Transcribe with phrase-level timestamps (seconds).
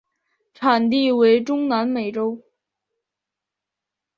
[0.55, 2.41] 产地为中南美洲。